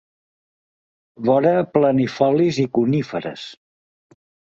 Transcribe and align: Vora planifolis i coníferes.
Vora 1.27 1.51
planifolis 1.75 2.59
i 2.65 2.65
coníferes. 2.79 3.45